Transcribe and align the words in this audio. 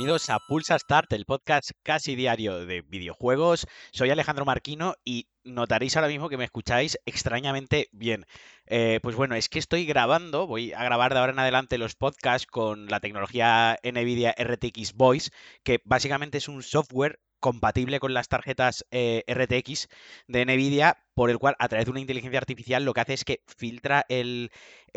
bienvenidos 0.00 0.30
a 0.30 0.38
Pulsa 0.38 0.78
Start, 0.78 1.12
el 1.12 1.26
podcast 1.26 1.72
casi 1.82 2.16
diario 2.16 2.64
de 2.64 2.80
videojuegos. 2.80 3.66
Soy 3.92 4.08
Alejandro 4.08 4.46
Marquino 4.46 4.94
y 5.04 5.28
notaréis 5.44 5.94
ahora 5.94 6.08
mismo 6.08 6.30
que 6.30 6.38
me 6.38 6.44
escucháis 6.44 6.98
extrañamente 7.04 7.90
bien. 7.92 8.24
Eh, 8.64 9.00
pues 9.02 9.14
bueno, 9.14 9.34
es 9.34 9.50
que 9.50 9.58
estoy 9.58 9.84
grabando, 9.84 10.46
voy 10.46 10.72
a 10.72 10.84
grabar 10.84 11.12
de 11.12 11.20
ahora 11.20 11.32
en 11.32 11.38
adelante 11.38 11.76
los 11.76 11.96
podcasts 11.96 12.46
con 12.46 12.86
la 12.86 13.00
tecnología 13.00 13.78
NVIDIA 13.82 14.34
RTX 14.38 14.94
Voice, 14.94 15.32
que 15.64 15.80
básicamente 15.84 16.38
es 16.38 16.48
un 16.48 16.62
software 16.62 17.20
compatible 17.40 17.98
con 17.98 18.14
las 18.14 18.28
tarjetas 18.28 18.86
eh, 18.90 19.24
RTX 19.26 19.88
de 20.28 20.44
NVIDIA, 20.44 20.98
por 21.14 21.30
el 21.30 21.38
cual 21.38 21.56
a 21.58 21.68
través 21.68 21.86
de 21.86 21.90
una 21.90 22.00
inteligencia 22.00 22.38
artificial 22.38 22.84
lo 22.84 22.94
que 22.94 23.00
hace 23.00 23.14
es 23.14 23.24
que 23.24 23.42
filtra 23.46 24.06
el, 24.08 24.50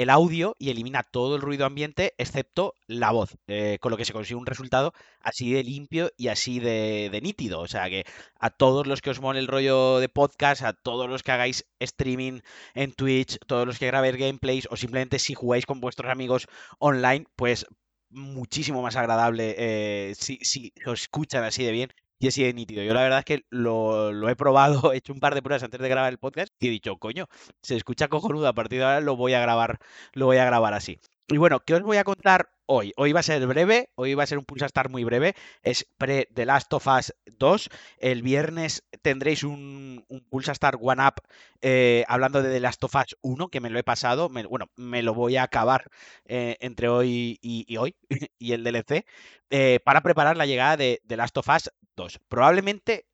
audio 0.10 0.56
y 0.60 0.70
elimina 0.70 1.04
todo 1.04 1.36
el 1.36 1.42
ruido 1.42 1.66
ambiente 1.66 2.14
excepto 2.18 2.76
la 2.88 3.12
voz, 3.12 3.36
eh, 3.48 3.78
con 3.82 3.92
lo 3.92 3.98
que 3.98 4.06
se 4.06 4.14
consigue 4.14 4.36
un 4.36 4.46
resultado 4.46 4.94
así 5.22 5.54
de 5.54 5.64
limpio 5.64 6.12
y 6.18 6.28
así 6.28 6.60
de, 6.60 7.20
nítido. 7.22 7.60
O 7.60 7.68
sea 7.68 7.90
que 7.90 8.06
a 8.40 8.50
todos 8.50 8.88
los 8.88 9.02
que 9.02 9.10
os 9.10 9.22
mole 9.22 9.40
el 9.40 9.48
rollo 9.48 10.00
de 10.00 10.10
podcast, 10.10 10.62
a 10.64 10.74
todos 10.74 11.10
los 11.10 11.24
que 11.24 11.32
hagáis 11.32 11.66
streaming 11.80 12.42
en 12.74 12.92
Twitch, 12.94 13.38
todos 13.48 13.66
los 13.66 13.80
que 13.80 13.88
grabéis 13.88 14.18
gameplays 14.18 14.68
o 14.70 14.78
simplemente 14.78 15.20
si 15.20 15.34
jugáis 15.34 15.66
con 15.66 15.82
vuestros 15.82 16.12
amigos 16.12 16.48
online, 16.80 17.26
pues 17.36 17.66
muchísimo 18.14 18.82
más 18.82 18.96
agradable 18.96 19.56
eh, 19.58 20.14
si, 20.16 20.38
si 20.42 20.72
os 20.86 21.02
escuchan 21.02 21.44
así 21.44 21.64
de 21.64 21.72
bien 21.72 21.94
y 22.20 22.28
así 22.28 22.44
de 22.44 22.54
nítido. 22.54 22.84
Yo 22.84 22.94
la 22.94 23.04
verdad 23.04 23.20
es 23.20 23.26
que 23.26 23.46
lo, 23.50 24.30
he 24.30 24.36
probado, 24.36 24.94
he 24.94 24.98
hecho 24.98 25.14
un 25.14 25.20
par 25.20 25.36
de 25.36 25.42
pruebas 25.42 25.64
antes 25.64 25.80
de 25.80 25.90
grabar 25.90 26.12
el 26.12 26.20
podcast 26.20 26.52
y 26.60 26.68
he 26.68 26.72
dicho, 26.72 26.98
coño, 26.98 27.28
se 27.62 27.76
escucha 27.76 28.08
cojonudo, 28.08 28.48
a 28.48 28.54
partir 28.54 28.80
de 28.80 28.86
ahora 28.86 29.02
lo 29.02 29.16
voy 29.16 29.34
a 29.34 29.42
grabar, 29.42 29.80
lo 30.14 30.26
voy 30.28 30.38
a 30.38 30.46
grabar 30.46 30.74
así. 30.74 31.00
Y 31.30 31.38
bueno, 31.38 31.62
¿qué 31.62 31.74
os 31.74 31.82
voy 31.82 31.98
a 31.98 32.04
contar 32.04 32.50
hoy? 32.66 32.92
Hoy 32.98 33.14
va 33.14 33.22
a 33.22 33.24
ser 33.24 33.46
breve, 33.48 33.90
hoy 33.96 34.14
va 34.14 34.24
a 34.24 34.28
ser 34.28 34.38
un 34.38 34.46
Pulsa 34.46 34.66
Star 34.66 34.90
muy 34.90 35.06
breve, 35.06 35.36
es 35.64 35.88
pre 35.98 36.28
The 36.34 36.46
Last 36.46 36.72
of 36.74 36.86
Us 36.86 37.14
2. 37.26 37.70
El 37.98 38.22
viernes 38.22 38.84
tendréis 39.02 39.44
un, 39.44 40.06
un 40.10 40.22
Pulsa 40.30 40.52
Star 40.52 40.78
One 40.82 41.02
Up 41.02 41.24
eh, 41.62 42.04
hablando 42.10 42.44
de 42.44 42.52
The 42.52 42.60
Last 42.60 42.84
of 42.84 42.96
Us 42.96 43.18
1, 43.22 43.48
que 43.48 43.62
me 43.62 43.70
lo 43.70 43.80
he 43.80 43.84
pasado, 43.84 44.30
bueno, 44.30 44.70
me 44.76 45.02
lo 45.02 45.14
voy 45.14 45.38
a 45.38 45.44
acabar 45.44 45.90
eh, 46.26 46.58
entre 46.60 46.90
hoy 46.90 47.40
y, 47.42 47.78
hoy 47.78 47.96
y 48.38 48.52
el 48.52 48.66
DLC, 48.66 49.06
eh, 49.50 49.80
para 49.86 50.02
preparar 50.02 50.36
la 50.36 50.46
llegada 50.46 50.76
de 50.76 51.02
The 51.08 51.18
Last 51.18 51.38
of 51.38 51.48
Us 51.48 51.72
2. 51.96 52.20
Probablemente 52.28 53.06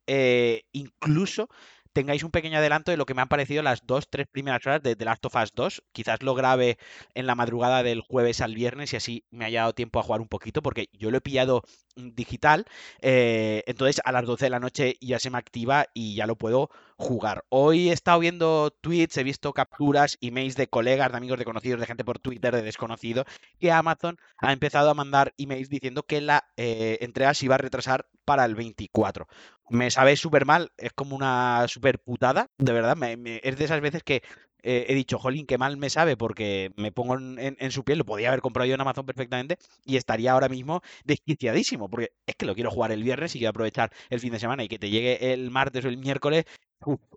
incluso 0.72 1.48
tengáis 1.92 2.22
un 2.22 2.30
pequeño 2.30 2.58
adelanto 2.58 2.90
de 2.90 2.96
lo 2.96 3.06
que 3.06 3.14
me 3.14 3.22
han 3.22 3.28
parecido 3.28 3.62
las 3.62 3.86
dos, 3.86 4.08
tres 4.08 4.26
primeras 4.28 4.64
horas 4.66 4.82
de 4.82 4.96
The 4.96 5.04
Last 5.04 5.24
of 5.26 5.34
Us 5.36 5.52
2. 5.54 5.82
Quizás 5.92 6.22
lo 6.22 6.34
grabe 6.34 6.78
en 7.14 7.26
la 7.26 7.34
madrugada 7.34 7.82
del 7.82 8.00
jueves 8.00 8.40
al 8.40 8.54
viernes 8.54 8.92
y 8.92 8.96
así 8.96 9.24
me 9.30 9.44
haya 9.44 9.60
dado 9.60 9.74
tiempo 9.74 9.98
a 9.98 10.02
jugar 10.02 10.20
un 10.20 10.28
poquito, 10.28 10.62
porque 10.62 10.88
yo 10.92 11.10
lo 11.10 11.18
he 11.18 11.20
pillado 11.20 11.62
digital. 11.96 12.66
Eh, 13.00 13.64
entonces 13.66 14.00
a 14.04 14.12
las 14.12 14.24
12 14.24 14.46
de 14.46 14.50
la 14.50 14.60
noche 14.60 14.96
ya 15.00 15.18
se 15.18 15.30
me 15.30 15.38
activa 15.38 15.86
y 15.94 16.14
ya 16.14 16.26
lo 16.26 16.36
puedo 16.36 16.70
jugar. 17.00 17.44
Hoy 17.48 17.88
he 17.88 17.92
estado 17.92 18.20
viendo 18.20 18.70
tweets, 18.70 19.16
he 19.16 19.24
visto 19.24 19.52
capturas, 19.52 20.18
emails 20.20 20.54
de 20.54 20.68
colegas, 20.68 21.10
de 21.10 21.16
amigos, 21.16 21.38
de 21.38 21.44
conocidos, 21.44 21.80
de 21.80 21.86
gente 21.86 22.04
por 22.04 22.18
Twitter, 22.18 22.54
de 22.54 22.62
desconocido, 22.62 23.24
que 23.58 23.72
Amazon 23.72 24.18
ha 24.38 24.52
empezado 24.52 24.90
a 24.90 24.94
mandar 24.94 25.32
emails 25.38 25.70
diciendo 25.70 26.04
que 26.04 26.20
la 26.20 26.44
eh, 26.56 26.98
entrega 27.00 27.34
se 27.34 27.46
iba 27.46 27.54
a 27.54 27.58
retrasar 27.58 28.06
para 28.24 28.44
el 28.44 28.54
24. 28.54 29.26
Me 29.70 29.90
sabe 29.90 30.16
súper 30.16 30.44
mal, 30.44 30.72
es 30.76 30.92
como 30.92 31.16
una 31.16 31.64
súper 31.68 31.98
putada, 32.00 32.48
de 32.58 32.72
verdad. 32.72 32.96
es 33.42 33.56
de 33.56 33.64
esas 33.64 33.80
veces 33.80 34.02
que 34.02 34.22
eh, 34.62 34.86
he 34.88 34.94
dicho, 34.94 35.18
jolín, 35.18 35.46
qué 35.46 35.58
mal 35.58 35.76
me 35.76 35.90
sabe 35.90 36.16
porque 36.16 36.72
me 36.76 36.92
pongo 36.92 37.16
en, 37.18 37.70
su 37.70 37.84
piel, 37.84 37.98
lo 37.98 38.04
podía 38.04 38.28
haber 38.28 38.40
comprado 38.40 38.66
yo 38.68 38.74
en 38.74 38.80
Amazon 38.80 39.06
perfectamente 39.06 39.56
y 39.84 39.96
estaría 39.96 40.32
ahora 40.32 40.48
mismo 40.48 40.82
desquiciadísimo, 41.04 41.88
porque 41.88 42.12
es 42.26 42.34
que 42.36 42.46
lo 42.46 42.54
quiero 42.54 42.70
jugar 42.70 42.92
el 42.92 43.02
viernes 43.02 43.34
y 43.34 43.38
quiero 43.38 43.50
aprovechar 43.50 43.90
el 44.10 44.20
fin 44.20 44.32
de 44.32 44.38
semana 44.38 44.62
y 44.64 44.68
que 44.68 44.78
te 44.78 44.90
llegue 44.90 45.32
el 45.32 45.50
martes 45.50 45.84
o 45.84 45.88
el 45.88 45.96
miércoles 45.96 46.44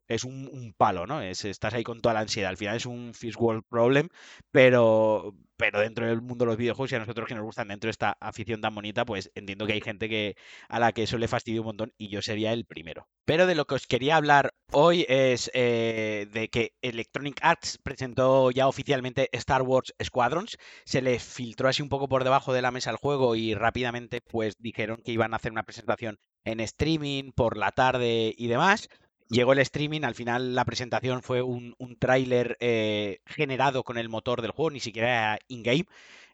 es 0.08 0.24
un, 0.24 0.74
palo, 0.78 1.08
¿no? 1.08 1.22
Es, 1.22 1.46
estás 1.46 1.74
ahí 1.74 1.84
con 1.84 2.02
toda 2.02 2.14
la 2.14 2.22
ansiedad. 2.22 2.50
Al 2.50 2.58
final 2.58 2.76
es 2.78 2.86
un 2.86 3.14
first 3.14 3.40
world 3.40 3.64
problem, 3.70 4.10
pero, 4.52 5.34
pero 5.58 5.80
dentro 5.80 6.06
del 6.06 6.22
mundo 6.22 6.46
de 6.46 6.52
los 6.52 6.58
videojuegos 6.58 6.92
y 6.92 6.96
a 6.96 7.00
nosotros 7.00 7.28
que 7.28 7.36
nos 7.36 7.44
gustan 7.44 7.70
dentro 7.70 7.88
de 7.88 7.92
esta 7.92 8.18
afición 8.20 8.62
tan 8.62 8.76
bonita, 8.76 9.06
pues 9.06 9.32
entiendo 9.36 9.66
que 9.66 9.74
hay 9.74 9.82
gente 9.82 10.10
que 10.10 10.36
a 10.68 10.80
la 10.80 10.92
que 10.92 11.04
eso 11.04 11.18
le 11.18 11.28
fastidia 11.28 11.62
un 11.62 11.68
montón 11.68 11.94
y 11.98 12.10
yo 12.10 12.22
sería 12.22 12.54
el 12.54 12.66
primero. 12.66 13.08
Pero 13.26 13.48
de 13.48 13.56
lo 13.56 13.66
que 13.66 13.76
os 13.76 13.88
quería 13.88 14.18
hablar 14.18 14.54
hoy 14.72 15.06
es 15.08 15.50
eh, 15.54 16.28
de 16.32 16.50
que 16.50 16.74
Electronic 16.82 17.40
Arts 17.42 17.80
presentó 17.82 18.52
ya 18.52 18.68
oficialmente 18.68 19.30
Star 19.32 19.62
Wars 19.62 19.94
Squadrons. 20.04 20.58
Se 20.86 21.02
le 21.02 21.20
filtró 21.20 21.70
así 21.70 21.82
un 21.82 21.90
poco 21.90 22.10
por 22.10 22.24
debajo 22.24 22.54
de 22.54 22.62
la 22.62 22.72
mesa 22.72 22.92
el 22.92 22.98
juego 22.98 23.36
y 23.36 23.54
rápidamente 23.54 24.22
pues 24.22 24.56
dijeron 24.60 25.02
que 25.04 25.14
iban 25.14 25.34
a 25.34 25.38
hacer 25.38 25.52
una 25.52 25.64
presentación 25.64 26.20
en 26.46 26.60
streaming 26.60 27.32
por 27.32 27.58
la 27.58 27.72
tarde 27.72 28.34
y 28.38 28.48
demás. 28.48 28.90
Llegó 29.30 29.54
el 29.54 29.60
streaming, 29.60 30.02
al 30.04 30.16
final 30.16 30.56
la 30.56 30.66
presentación 30.66 31.24
fue 31.24 31.42
un, 31.42 31.76
un 31.78 31.98
tráiler 31.98 32.58
eh, 32.60 33.20
generado 33.26 33.84
con 33.84 33.98
el 33.98 34.10
motor 34.10 34.42
del 34.42 34.52
juego, 34.52 34.72
ni 34.72 34.80
siquiera 34.80 35.10
era 35.10 35.40
in-game, 35.48 35.86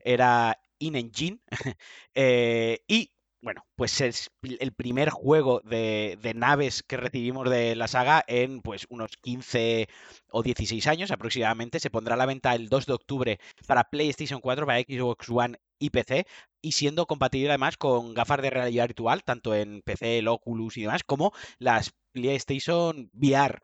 era 0.03 0.59
in-engine. 0.79 1.39
Eh, 2.15 2.81
y 2.87 3.11
bueno, 3.41 3.65
pues 3.75 4.01
es 4.01 4.29
el 4.41 4.73
primer 4.73 5.09
juego 5.09 5.61
de, 5.63 6.17
de, 6.21 6.33
naves 6.33 6.83
que 6.83 6.97
recibimos 6.97 7.49
de 7.49 7.75
la 7.75 7.87
saga 7.87 8.23
en 8.27 8.61
pues 8.61 8.85
unos 8.89 9.15
15 9.17 9.87
o 10.31 10.43
16 10.43 10.87
años 10.87 11.11
aproximadamente. 11.11 11.79
Se 11.79 11.89
pondrá 11.89 12.15
a 12.15 12.17
la 12.17 12.25
venta 12.25 12.53
el 12.55 12.67
2 12.67 12.85
de 12.87 12.93
octubre 12.93 13.39
para 13.67 13.85
PlayStation 13.85 14.41
4, 14.41 14.65
para 14.65 14.79
Xbox 14.81 15.29
One 15.29 15.57
y 15.79 15.89
PC, 15.91 16.25
y 16.61 16.73
siendo 16.73 17.07
compatible 17.07 17.49
además 17.49 17.77
con 17.77 18.13
gafas 18.13 18.41
de 18.41 18.49
realidad 18.49 18.87
virtual, 18.87 19.23
tanto 19.23 19.55
en 19.55 19.81
PC, 19.81 20.19
el 20.19 20.27
Oculus 20.27 20.77
y 20.77 20.81
demás, 20.83 21.03
como 21.03 21.33
las 21.57 21.93
PlayStation 22.11 23.09
VR. 23.13 23.59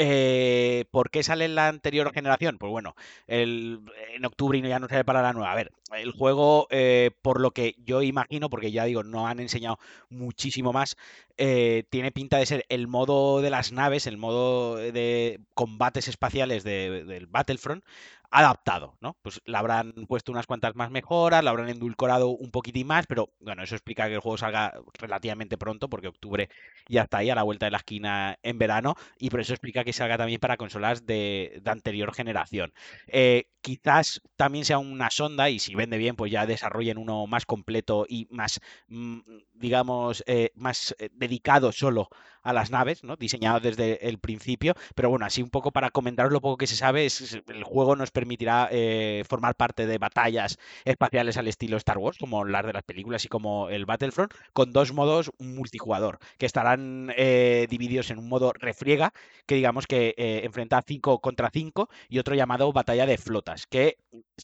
Eh, 0.00 0.84
¿Por 0.92 1.10
qué 1.10 1.24
sale 1.24 1.44
en 1.44 1.56
la 1.56 1.66
anterior 1.66 2.12
generación? 2.12 2.58
Pues 2.58 2.70
bueno, 2.70 2.94
el, 3.26 3.80
en 4.14 4.24
octubre 4.24 4.60
ya 4.60 4.78
no 4.78 4.88
sale 4.88 5.04
para 5.04 5.22
la 5.22 5.32
nueva. 5.32 5.50
A 5.50 5.56
ver, 5.56 5.72
el 5.96 6.12
juego, 6.12 6.68
eh, 6.70 7.10
por 7.20 7.40
lo 7.40 7.50
que 7.50 7.74
yo 7.78 8.02
imagino, 8.02 8.48
porque 8.48 8.70
ya 8.70 8.84
digo, 8.84 9.02
no 9.02 9.26
han 9.26 9.40
enseñado 9.40 9.78
muchísimo 10.08 10.72
más, 10.72 10.96
eh, 11.36 11.82
tiene 11.90 12.12
pinta 12.12 12.38
de 12.38 12.46
ser 12.46 12.64
el 12.68 12.86
modo 12.86 13.40
de 13.40 13.50
las 13.50 13.72
naves, 13.72 14.06
el 14.06 14.18
modo 14.18 14.76
de 14.76 15.40
combates 15.54 16.06
espaciales 16.06 16.62
del 16.62 17.26
Battlefront, 17.26 17.84
adaptado, 18.30 18.96
¿no? 19.00 19.16
Pues 19.22 19.40
le 19.44 19.56
habrán 19.56 19.92
puesto 20.06 20.32
unas 20.32 20.46
cuantas 20.46 20.74
más 20.74 20.90
mejoras, 20.90 21.42
la 21.42 21.50
habrán 21.50 21.70
endulcorado 21.70 22.28
un 22.28 22.50
poquitín 22.50 22.86
más, 22.86 23.06
pero 23.06 23.30
bueno, 23.40 23.62
eso 23.62 23.74
explica 23.74 24.06
que 24.08 24.14
el 24.14 24.20
juego 24.20 24.36
salga 24.36 24.74
relativamente 24.94 25.56
pronto, 25.56 25.88
porque 25.88 26.08
octubre 26.08 26.48
ya 26.88 27.02
está 27.02 27.18
ahí 27.18 27.30
a 27.30 27.34
la 27.34 27.42
vuelta 27.42 27.66
de 27.66 27.70
la 27.72 27.78
esquina 27.78 28.38
en 28.42 28.58
verano, 28.58 28.96
y 29.18 29.30
por 29.30 29.40
eso 29.40 29.54
explica 29.54 29.84
que 29.84 29.92
salga 29.92 30.18
también 30.18 30.40
para 30.40 30.56
consolas 30.56 31.06
de, 31.06 31.62
anterior 31.64 32.14
generación. 32.14 32.72
Eh, 33.06 33.48
quizás 33.62 34.20
también 34.36 34.64
sea 34.64 34.78
una 34.78 35.10
sonda, 35.10 35.48
y 35.50 35.58
si 35.58 35.74
vende 35.74 35.96
bien, 35.98 36.16
pues 36.16 36.30
ya 36.30 36.46
desarrollen 36.46 36.98
uno 36.98 37.26
más 37.26 37.46
completo 37.46 38.04
y 38.08 38.26
más, 38.30 38.60
mm, 38.88 39.20
digamos, 39.54 40.22
eh, 40.26 40.50
más 40.54 40.94
eh, 40.98 41.08
dedicado 41.12 41.72
solo 41.72 42.08
a 42.42 42.52
las 42.52 42.70
naves, 42.70 43.04
¿no? 43.04 43.16
Diseñado 43.16 43.60
desde 43.60 44.08
el 44.08 44.18
principio, 44.18 44.74
pero 44.94 45.10
bueno, 45.10 45.26
así 45.26 45.42
un 45.42 45.50
poco 45.50 45.72
para 45.72 45.90
comentaros 45.90 46.32
lo 46.32 46.40
poco 46.40 46.56
que 46.56 46.66
se 46.66 46.76
sabe, 46.76 47.06
es, 47.06 47.38
el 47.46 47.64
juego 47.64 47.96
nos 47.96 48.10
permitirá 48.10 48.68
eh, 48.70 49.24
formar 49.28 49.54
parte 49.54 49.86
de 49.86 49.98
batallas 49.98 50.58
espaciales 50.84 51.36
al 51.36 51.48
estilo 51.48 51.76
Star 51.76 51.98
Wars, 51.98 52.18
como 52.18 52.44
las 52.44 52.66
de 52.66 52.72
las 52.72 52.82
películas 52.82 53.24
y 53.24 53.28
como 53.28 53.68
el 53.68 53.86
Battlefront, 53.86 54.32
con 54.52 54.72
dos 54.72 54.92
modos 54.92 55.30
multijugador, 55.38 56.18
que 56.38 56.46
estarán 56.46 57.12
eh, 57.16 57.66
divididos 57.68 58.10
en 58.10 58.18
un 58.18 58.28
modo 58.28 58.52
refriega, 58.52 59.12
que 59.46 59.56
digamos 59.56 59.86
que 59.86 60.14
eh, 60.16 60.42
enfrenta 60.44 60.82
5 60.86 61.20
contra 61.20 61.50
5, 61.50 61.88
y 62.08 62.18
otro 62.18 62.34
llamado 62.34 62.72
batalla 62.72 63.06
de 63.06 63.18
flotas, 63.18 63.66
que 63.66 63.96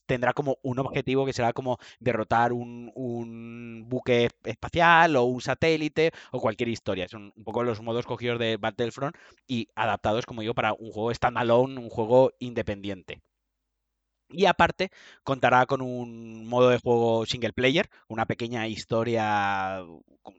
tendrá 0.06 0.32
como 0.32 0.58
un 0.62 0.78
objetivo 0.78 1.26
que 1.26 1.32
será 1.32 1.52
como 1.52 1.78
derrotar 2.00 2.52
un, 2.52 2.92
un 2.94 3.84
buque 3.88 4.30
espacial 4.44 5.16
o 5.16 5.24
un 5.24 5.40
satélite 5.40 6.12
o 6.32 6.40
cualquier 6.40 6.68
historia. 6.68 7.08
Son 7.08 7.32
un 7.36 7.44
poco 7.44 7.62
los 7.62 7.80
modos 7.82 8.06
cogidos 8.06 8.38
de 8.38 8.56
Battlefront 8.56 9.16
y 9.46 9.68
adaptados, 9.74 10.26
como 10.26 10.42
digo, 10.42 10.54
para 10.54 10.72
un 10.74 10.90
juego 10.92 11.14
standalone, 11.14 11.78
un 11.78 11.90
juego 11.90 12.32
independiente. 12.38 13.20
Y 14.30 14.46
aparte, 14.46 14.90
contará 15.22 15.66
con 15.66 15.80
un 15.80 16.46
modo 16.46 16.70
de 16.70 16.78
juego 16.78 17.24
single 17.26 17.52
player, 17.52 17.88
una 18.08 18.26
pequeña 18.26 18.66
historia 18.66 19.78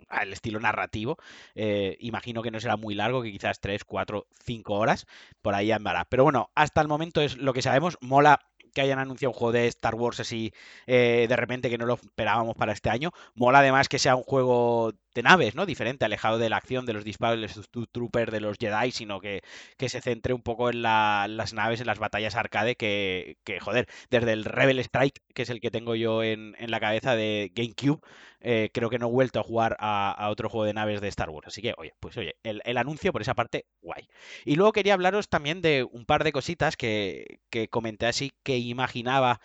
al 0.10 0.34
estilo 0.34 0.60
narrativo. 0.60 1.18
Eh, 1.54 1.96
imagino 2.00 2.42
que 2.42 2.52
no 2.52 2.60
será 2.60 2.78
muy 2.78 2.96
largo, 2.96 3.22
que 3.22 3.32
quizás 3.32 3.60
3, 3.62 3.84
4, 3.86 4.28
5 4.44 4.74
horas, 4.74 5.06
por 5.42 5.56
ahí 5.56 5.72
andará. 5.72 6.06
Pero 6.06 6.24
bueno, 6.24 6.52
hasta 6.56 6.82
el 6.82 6.88
momento 6.88 7.22
es 7.22 7.38
lo 7.38 7.54
que 7.54 7.62
sabemos. 7.62 7.98
Mola 8.02 8.40
que 8.76 8.82
hayan 8.82 9.00
anunciado 9.00 9.32
un 9.32 9.38
juego 9.38 9.54
de 9.54 9.68
Star 9.68 9.96
Wars 9.96 10.20
así 10.20 10.54
eh, 10.86 11.26
de 11.28 11.36
repente 11.36 11.70
que 11.70 11.78
no 11.80 11.88
lo 11.88 11.96
esperábamos 11.96 12.56
para 12.56 12.74
este 12.74 12.90
año. 12.92 13.12
Mola 13.34 13.60
además 13.60 13.90
que 13.90 13.98
sea 13.98 14.16
un 14.16 14.24
juego 14.24 14.94
de 15.16 15.24
naves, 15.24 15.56
¿no? 15.56 15.66
Diferente, 15.66 16.06
alejado 16.06 16.38
de 16.38 16.50
la 16.50 16.58
acción, 16.58 16.86
de 16.86 16.94
los 16.94 17.04
disparos 17.04 17.40
de 17.40 17.48
los 17.48 17.90
troopers, 17.92 18.32
de 18.32 18.42
los 18.42 18.58
Jedi, 18.60 18.92
sino 18.92 19.20
que, 19.22 19.42
que 19.78 19.90
se 19.90 20.02
centre 20.02 20.34
un 20.34 20.42
poco 20.42 20.70
en 20.70 20.82
las 20.82 21.54
naves, 21.54 21.80
en 21.80 21.88
las 21.88 22.00
batallas 22.00 22.36
arcade, 22.36 22.76
que, 22.76 23.38
que, 23.44 23.60
joder, 23.60 23.88
desde 24.12 24.34
el 24.34 24.46
Rebel 24.46 24.80
Strike, 24.80 25.22
que 25.34 25.44
es 25.44 25.50
el 25.50 25.62
que 25.62 25.72
tengo 25.72 25.96
yo 25.96 26.22
en, 26.22 26.56
en 26.60 26.70
la 26.70 26.80
cabeza 26.80 27.16
de 27.16 27.52
GameCube, 27.56 28.02
eh, 28.42 28.70
creo 28.74 28.90
que 28.90 29.00
no 29.00 29.08
he 29.08 29.12
vuelto 29.12 29.40
a 29.40 29.44
jugar 29.44 29.76
a, 29.80 30.28
otro 30.30 30.50
juego 30.50 30.66
de 30.66 30.74
naves 30.74 31.02
de 31.02 31.08
Star 31.08 31.30
Wars. 31.30 31.48
Así 31.48 31.62
que, 31.62 31.74
oye, 31.78 31.94
pues 32.00 32.18
oye, 32.18 32.36
el, 32.44 32.78
anuncio 32.78 33.12
por 33.12 33.22
esa 33.22 33.34
parte, 33.34 33.66
guay. 33.82 34.08
Y 34.44 34.56
luego 34.56 34.74
quería 34.74 34.94
hablaros 34.94 35.30
también 35.30 35.62
de 35.62 35.84
un 35.84 36.06
par 36.06 36.24
de 36.24 36.32
cositas 36.32 36.78
que, 36.78 37.40
que 37.50 37.70
comenté 37.70 38.06
así 38.06 38.34
que 38.44 38.58
imaginaba 38.58 39.40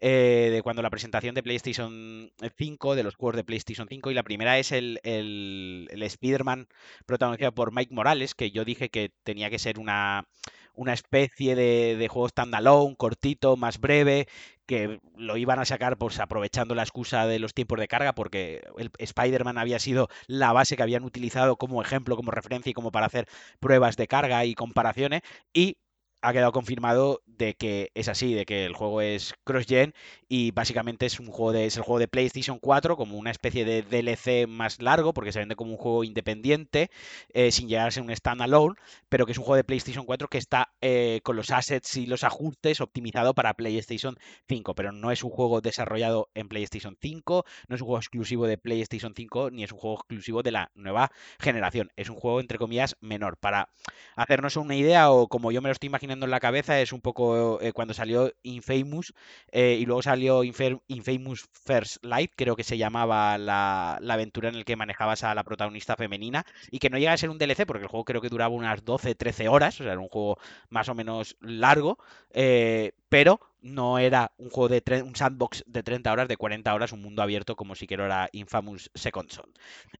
eh, 0.00 0.50
de 0.52 0.62
cuando 0.62 0.82
la 0.82 0.90
presentación 0.90 1.34
de 1.34 1.42
PlayStation 1.42 2.30
5, 2.56 2.94
de 2.94 3.02
los 3.02 3.14
juegos 3.14 3.36
de 3.36 3.44
PlayStation 3.44 3.88
5, 3.88 4.10
y 4.10 4.14
la 4.14 4.22
primera 4.22 4.58
es 4.58 4.72
el, 4.72 5.00
el, 5.02 6.02
Spider-Man 6.02 6.68
protagonizado 7.06 7.52
por 7.54 7.72
Mike 7.72 7.94
Morales, 7.94 8.34
que 8.34 8.50
yo 8.50 8.64
dije 8.64 8.90
que 8.90 9.12
tenía 9.24 9.50
que 9.50 9.58
ser 9.58 9.78
una, 9.78 10.26
una 10.74 10.92
especie 10.92 11.54
de, 11.56 11.96
de, 11.96 12.08
juego 12.08 12.28
standalone, 12.28 12.96
cortito, 12.96 13.56
más 13.56 13.80
breve, 13.80 14.28
que 14.66 15.00
lo 15.16 15.36
iban 15.36 15.58
a 15.58 15.64
sacar 15.64 15.96
pues 15.96 16.20
aprovechando 16.20 16.74
la 16.74 16.82
excusa 16.82 17.26
de 17.26 17.38
los 17.38 17.54
tiempos 17.54 17.78
de 17.78 17.88
carga, 17.88 18.14
porque 18.14 18.62
el 18.78 18.90
Spider-Man 18.98 19.58
había 19.58 19.78
sido 19.78 20.08
la 20.26 20.52
base 20.52 20.76
que 20.76 20.82
habían 20.82 21.04
utilizado 21.04 21.56
como 21.56 21.80
ejemplo, 21.80 22.16
como 22.16 22.32
referencia 22.32 22.70
y 22.70 22.74
como 22.74 22.92
para 22.92 23.06
hacer 23.06 23.28
pruebas 23.60 23.96
de 23.96 24.08
carga 24.08 24.44
y 24.44 24.54
comparaciones, 24.54 25.22
y 25.54 25.78
ha 26.26 26.32
quedado 26.32 26.50
confirmado 26.50 27.22
de 27.24 27.54
que 27.54 27.92
es 27.94 28.08
así, 28.08 28.34
de 28.34 28.46
que 28.46 28.64
el 28.64 28.74
juego 28.74 29.00
es 29.00 29.34
cross-gen 29.44 29.94
y 30.28 30.50
básicamente 30.50 31.06
es 31.06 31.20
un 31.20 31.28
juego 31.28 31.52
de, 31.52 31.66
es 31.66 31.76
el 31.76 31.84
juego 31.84 32.00
de 32.00 32.08
PlayStation 32.08 32.58
4 32.58 32.96
como 32.96 33.16
una 33.16 33.30
especie 33.30 33.64
de 33.64 33.82
DLC 33.82 34.48
más 34.48 34.82
largo 34.82 35.14
porque 35.14 35.30
se 35.30 35.38
vende 35.38 35.54
como 35.54 35.70
un 35.70 35.76
juego 35.76 36.02
independiente 36.02 36.90
eh, 37.32 37.52
sin 37.52 37.68
llegar 37.68 37.86
a 37.86 37.90
ser 37.92 38.02
un 38.02 38.14
standalone, 38.14 38.74
pero 39.08 39.24
que 39.24 39.32
es 39.32 39.38
un 39.38 39.44
juego 39.44 39.54
de 39.54 39.62
PlayStation 39.62 40.04
4 40.04 40.26
que 40.26 40.38
está 40.38 40.72
eh, 40.80 41.20
con 41.22 41.36
los 41.36 41.50
assets 41.50 41.96
y 41.96 42.06
los 42.06 42.24
ajustes 42.24 42.80
optimizado 42.80 43.32
para 43.32 43.54
PlayStation 43.54 44.16
5, 44.48 44.74
pero 44.74 44.90
no 44.90 45.12
es 45.12 45.22
un 45.22 45.30
juego 45.30 45.60
desarrollado 45.60 46.28
en 46.34 46.48
PlayStation 46.48 46.96
5, 47.00 47.44
no 47.68 47.76
es 47.76 47.80
un 47.80 47.86
juego 47.86 48.00
exclusivo 48.00 48.48
de 48.48 48.58
PlayStation 48.58 49.14
5 49.14 49.52
ni 49.52 49.62
es 49.62 49.70
un 49.70 49.78
juego 49.78 49.98
exclusivo 49.98 50.42
de 50.42 50.50
la 50.50 50.72
nueva 50.74 51.12
generación, 51.38 51.92
es 51.94 52.10
un 52.10 52.16
juego 52.16 52.40
entre 52.40 52.58
comillas 52.58 52.96
menor. 53.00 53.36
Para 53.36 53.68
hacernos 54.16 54.56
una 54.56 54.74
idea 54.74 55.12
o 55.12 55.28
como 55.28 55.52
yo 55.52 55.62
me 55.62 55.68
lo 55.68 55.72
estoy 55.72 55.86
imaginando 55.86 56.15
en 56.24 56.30
la 56.30 56.40
cabeza 56.40 56.80
es 56.80 56.92
un 56.92 57.00
poco 57.00 57.60
eh, 57.60 57.72
cuando 57.72 57.92
salió 57.92 58.32
Infamous 58.42 59.12
eh, 59.52 59.76
y 59.78 59.84
luego 59.84 60.02
salió 60.02 60.42
Infamous 60.42 61.48
First 61.52 62.04
Light, 62.04 62.32
creo 62.34 62.56
que 62.56 62.64
se 62.64 62.78
llamaba 62.78 63.36
la, 63.38 63.98
aventura 64.08 64.48
en 64.48 64.54
el 64.54 64.64
que 64.64 64.76
manejabas 64.76 65.24
a 65.24 65.34
la 65.34 65.44
protagonista 65.44 65.96
femenina 65.96 66.46
y 66.70 66.78
que 66.78 66.88
no 66.88 66.98
llega 66.98 67.12
a 67.12 67.16
ser 67.18 67.30
un 67.30 67.38
DLC 67.38 67.66
porque 67.66 67.82
el 67.82 67.88
juego 67.88 68.04
creo 68.04 68.20
que 68.20 68.28
duraba 68.28 68.54
unas 68.54 68.84
12-13 68.84 69.48
horas, 69.50 69.80
o 69.80 69.84
sea, 69.84 69.92
era 69.92 70.00
un 70.00 70.08
juego 70.08 70.38
más 70.70 70.88
o 70.88 70.94
menos 70.94 71.36
largo, 71.40 71.98
eh, 72.30 72.92
pero 73.08 73.40
no 73.60 73.98
era 73.98 74.32
un 74.38 74.50
juego 74.50 74.68
de 74.68 75.02
un 75.02 75.16
sandbox 75.16 75.64
de 75.66 75.82
30 75.82 76.12
horas, 76.12 76.28
de 76.28 76.36
40 76.36 76.74
horas, 76.74 76.92
un 76.92 77.02
mundo 77.02 77.22
abierto 77.22 77.56
como 77.56 77.74
si 77.74 77.86
quiero 77.86 78.04
era 78.04 78.28
Infamous 78.32 78.90
Second 78.94 79.30
Son. 79.30 79.52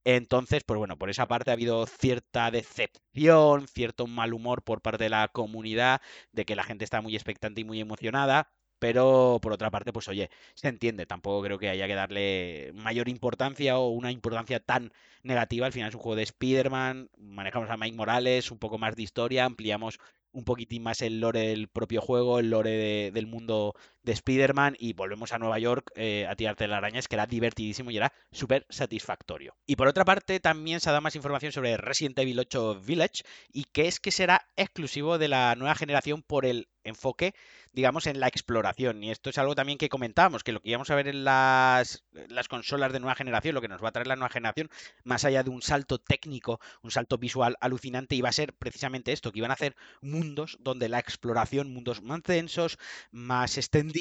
Entonces, 0.04 0.62
pues 0.64 0.78
bueno, 0.78 0.96
por 0.98 1.10
esa 1.10 1.26
parte 1.28 1.50
ha 1.50 1.54
habido 1.54 1.86
cierta 1.86 2.50
decepción, 2.50 3.66
cierto 3.68 4.06
mal 4.06 4.34
humor 4.34 4.62
por 4.62 4.82
parte 4.82 5.04
de 5.04 5.10
la 5.10 5.28
comunidad, 5.28 6.00
de 6.32 6.44
que 6.44 6.56
la 6.56 6.64
gente 6.64 6.84
está 6.84 7.00
muy 7.00 7.14
expectante 7.14 7.60
y 7.60 7.64
muy 7.64 7.80
emocionada. 7.80 8.50
Pero 8.78 9.38
por 9.40 9.52
otra 9.52 9.70
parte, 9.70 9.92
pues 9.92 10.06
oye, 10.08 10.30
se 10.54 10.68
entiende. 10.68 11.06
Tampoco 11.06 11.42
creo 11.42 11.58
que 11.58 11.70
haya 11.70 11.86
que 11.86 11.94
darle 11.94 12.72
mayor 12.74 13.08
importancia 13.08 13.78
o 13.78 13.88
una 13.88 14.12
importancia 14.12 14.60
tan 14.60 14.92
negativa. 15.22 15.66
Al 15.66 15.72
final 15.72 15.88
es 15.88 15.94
un 15.94 16.00
juego 16.02 16.16
de 16.16 16.24
Spider-Man, 16.24 17.10
manejamos 17.16 17.70
a 17.70 17.76
Mike 17.78 17.96
Morales, 17.96 18.50
un 18.50 18.58
poco 18.58 18.78
más 18.78 18.94
de 18.96 19.02
historia, 19.02 19.44
ampliamos 19.46 19.98
un 20.36 20.44
poquitín 20.44 20.82
más 20.82 21.00
el 21.02 21.20
lore 21.20 21.48
del 21.48 21.68
propio 21.68 22.02
juego, 22.02 22.38
el 22.38 22.50
lore 22.50 23.10
del 23.10 23.26
mundo 23.26 23.74
de 24.06 24.12
Spider-Man 24.12 24.76
y 24.78 24.92
volvemos 24.92 25.32
a 25.32 25.38
Nueva 25.38 25.58
York 25.58 25.90
eh, 25.96 26.26
a 26.28 26.36
tirarte 26.36 26.68
la 26.68 26.76
arañas, 26.78 27.08
que 27.08 27.16
era 27.16 27.26
divertidísimo 27.26 27.90
y 27.90 27.96
era 27.96 28.12
súper 28.30 28.64
satisfactorio. 28.70 29.56
Y 29.66 29.74
por 29.74 29.88
otra 29.88 30.04
parte, 30.04 30.38
también 30.38 30.80
se 30.80 30.88
ha 30.88 30.92
dado 30.92 31.02
más 31.02 31.16
información 31.16 31.50
sobre 31.50 31.76
Resident 31.76 32.18
Evil 32.20 32.38
8 32.38 32.80
Village 32.82 33.24
y 33.52 33.64
que 33.64 33.88
es 33.88 33.98
que 33.98 34.12
será 34.12 34.46
exclusivo 34.54 35.18
de 35.18 35.26
la 35.26 35.56
nueva 35.56 35.74
generación 35.74 36.22
por 36.22 36.46
el 36.46 36.68
enfoque, 36.84 37.34
digamos, 37.72 38.06
en 38.06 38.20
la 38.20 38.28
exploración. 38.28 39.02
Y 39.02 39.10
esto 39.10 39.28
es 39.30 39.38
algo 39.38 39.56
también 39.56 39.76
que 39.76 39.88
comentábamos, 39.88 40.44
que 40.44 40.52
lo 40.52 40.60
que 40.60 40.70
íbamos 40.70 40.88
a 40.90 40.94
ver 40.94 41.08
en 41.08 41.24
las, 41.24 42.04
las 42.28 42.46
consolas 42.46 42.92
de 42.92 43.00
nueva 43.00 43.16
generación, 43.16 43.56
lo 43.56 43.60
que 43.60 43.66
nos 43.66 43.82
va 43.82 43.88
a 43.88 43.92
traer 43.92 44.06
la 44.06 44.14
nueva 44.14 44.30
generación, 44.30 44.70
más 45.02 45.24
allá 45.24 45.42
de 45.42 45.50
un 45.50 45.62
salto 45.62 45.98
técnico, 45.98 46.60
un 46.82 46.92
salto 46.92 47.18
visual 47.18 47.56
alucinante, 47.60 48.14
iba 48.14 48.28
a 48.28 48.32
ser 48.32 48.54
precisamente 48.54 49.12
esto, 49.12 49.32
que 49.32 49.40
iban 49.40 49.50
a 49.50 49.54
hacer 49.54 49.74
mundos 50.00 50.58
donde 50.60 50.88
la 50.88 51.00
exploración, 51.00 51.72
mundos 51.72 52.02
más 52.02 52.22
densos, 52.22 52.78
más 53.10 53.58
extendidos, 53.58 53.95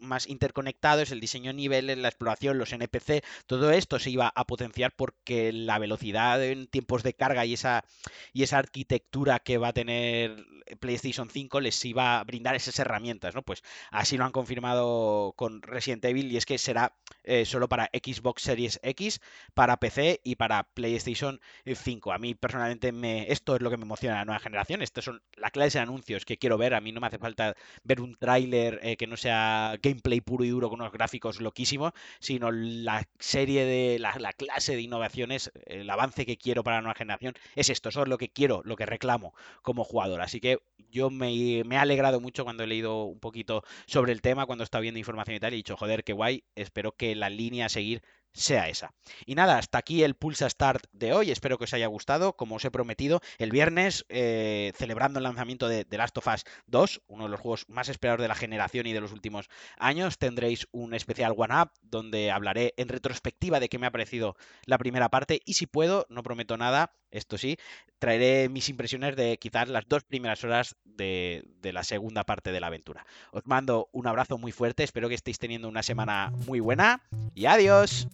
más 0.00 0.28
interconectados, 0.28 1.10
el 1.10 1.20
diseño 1.20 1.50
de 1.50 1.54
niveles, 1.54 1.98
la 1.98 2.08
exploración, 2.08 2.58
los 2.58 2.72
NPC, 2.72 3.24
todo 3.46 3.70
esto 3.70 3.98
se 3.98 4.10
iba 4.10 4.32
a 4.34 4.46
potenciar 4.46 4.92
porque 4.96 5.52
la 5.52 5.78
velocidad 5.78 6.42
en 6.42 6.66
tiempos 6.66 7.02
de 7.02 7.14
carga 7.14 7.44
y 7.46 7.54
esa, 7.54 7.84
y 8.32 8.42
esa 8.42 8.58
arquitectura 8.58 9.38
que 9.38 9.58
va 9.58 9.68
a 9.68 9.72
tener 9.72 10.44
PlayStation 10.76 11.28
5 11.28 11.60
les 11.60 11.84
iba 11.84 12.20
a 12.20 12.24
brindar 12.24 12.54
esas 12.54 12.78
herramientas, 12.78 13.34
¿no? 13.34 13.42
Pues 13.42 13.62
así 13.90 14.16
lo 14.16 14.24
han 14.24 14.32
confirmado 14.32 15.32
con 15.36 15.62
Resident 15.62 16.04
Evil 16.04 16.30
y 16.30 16.36
es 16.36 16.46
que 16.46 16.58
será 16.58 16.94
eh, 17.24 17.44
solo 17.44 17.68
para 17.68 17.90
Xbox 17.92 18.42
Series 18.42 18.80
X, 18.82 19.20
para 19.54 19.78
PC 19.78 20.20
y 20.24 20.36
para 20.36 20.64
PlayStation 20.64 21.40
5. 21.64 22.12
A 22.12 22.18
mí 22.18 22.34
personalmente 22.34 22.92
me, 22.92 23.30
esto 23.30 23.56
es 23.56 23.62
lo 23.62 23.70
que 23.70 23.76
me 23.76 23.84
emociona 23.84 24.16
la 24.16 24.24
nueva 24.24 24.40
generación. 24.40 24.82
Estas 24.82 25.04
son 25.04 25.22
la 25.36 25.50
clase 25.50 25.78
de 25.78 25.82
anuncios 25.82 26.24
que 26.24 26.38
quiero 26.38 26.58
ver. 26.58 26.74
A 26.74 26.80
mí 26.80 26.92
no 26.92 27.00
me 27.00 27.06
hace 27.06 27.18
falta 27.18 27.54
ver 27.84 28.00
un 28.00 28.16
tráiler 28.16 28.80
eh, 28.82 28.96
que 28.96 29.06
no 29.06 29.16
sea 29.16 29.76
gameplay 29.82 30.20
puro 30.20 30.44
y 30.44 30.48
duro 30.48 30.68
con 30.68 30.80
unos 30.80 30.92
gráficos 30.92 31.40
loquísimos, 31.40 31.92
sino 32.20 32.50
la 32.50 33.06
serie 33.18 33.64
de 33.64 33.98
la, 33.98 34.12
clase 34.32 34.74
de 34.76 34.82
innovaciones, 34.82 35.52
el 35.66 35.88
avance 35.90 36.26
que 36.26 36.36
quiero 36.36 36.62
para 36.64 36.76
la 36.76 36.82
nueva 36.82 36.94
generación 36.94 37.34
es 37.54 37.68
esto. 37.68 37.88
Eso 37.88 38.02
es 38.02 38.08
lo 38.08 38.18
que 38.18 38.28
quiero, 38.28 38.62
lo 38.64 38.76
que 38.76 38.86
reclamo 38.86 39.34
como 39.62 39.84
jugador. 39.84 40.22
Así 40.22 40.40
que 40.40 40.59
yo 40.90 41.10
me, 41.10 41.62
me 41.64 41.74
he 41.76 41.78
alegrado 41.78 42.20
mucho 42.20 42.44
cuando 42.44 42.64
he 42.64 42.66
leído 42.66 43.04
un 43.04 43.20
poquito 43.20 43.62
sobre 43.86 44.12
el 44.12 44.22
tema, 44.22 44.46
cuando 44.46 44.64
estaba 44.64 44.82
viendo 44.82 44.98
información 44.98 45.36
y 45.36 45.40
tal, 45.40 45.52
y 45.52 45.56
he 45.56 45.58
dicho, 45.58 45.76
joder, 45.76 46.04
qué 46.04 46.12
guay, 46.12 46.44
espero 46.54 46.92
que 46.92 47.14
la 47.14 47.30
línea 47.30 47.66
a 47.66 47.68
seguir 47.68 48.02
sea 48.32 48.68
esa. 48.68 48.94
Y 49.26 49.34
nada, 49.34 49.58
hasta 49.58 49.78
aquí 49.78 50.02
el 50.02 50.14
Pulsa 50.14 50.48
Start 50.48 50.86
de 50.92 51.12
hoy. 51.12 51.30
Espero 51.30 51.58
que 51.58 51.64
os 51.64 51.74
haya 51.74 51.86
gustado. 51.86 52.36
Como 52.36 52.56
os 52.56 52.64
he 52.64 52.70
prometido, 52.70 53.20
el 53.38 53.50
viernes, 53.50 54.04
eh, 54.08 54.72
celebrando 54.76 55.18
el 55.18 55.24
lanzamiento 55.24 55.68
de 55.68 55.84
The 55.84 55.98
Last 55.98 56.16
of 56.18 56.28
Us 56.28 56.44
2, 56.66 57.02
uno 57.08 57.24
de 57.24 57.30
los 57.30 57.40
juegos 57.40 57.64
más 57.68 57.88
esperados 57.88 58.22
de 58.22 58.28
la 58.28 58.34
generación 58.34 58.86
y 58.86 58.92
de 58.92 59.00
los 59.00 59.12
últimos 59.12 59.48
años, 59.78 60.18
tendréis 60.18 60.68
un 60.70 60.94
especial 60.94 61.34
One 61.36 61.60
Up 61.60 61.72
donde 61.82 62.30
hablaré 62.30 62.74
en 62.76 62.88
retrospectiva 62.88 63.60
de 63.60 63.68
qué 63.68 63.78
me 63.78 63.86
ha 63.86 63.92
parecido 63.92 64.36
la 64.64 64.78
primera 64.78 65.08
parte. 65.08 65.40
Y 65.44 65.54
si 65.54 65.66
puedo, 65.66 66.06
no 66.08 66.22
prometo 66.22 66.56
nada, 66.56 66.94
esto 67.10 67.36
sí, 67.36 67.56
traeré 68.00 68.48
mis 68.48 68.68
impresiones 68.68 69.14
de 69.14 69.38
quizás 69.38 69.68
las 69.68 69.86
dos 69.86 70.02
primeras 70.02 70.42
horas 70.42 70.74
de, 70.84 71.44
la 71.62 71.84
segunda 71.84 72.24
parte 72.24 72.50
de 72.50 72.58
la 72.58 72.66
aventura. 72.66 73.06
Os 73.30 73.46
mando 73.46 73.88
un 73.92 74.08
abrazo 74.08 74.38
muy 74.38 74.50
fuerte. 74.50 74.82
Espero 74.82 75.08
que 75.08 75.14
estéis 75.14 75.38
teniendo 75.38 75.68
una 75.68 75.84
semana 75.84 76.32
muy 76.46 76.58
buena 76.58 77.02
y 77.34 77.46
adiós. 77.46 78.08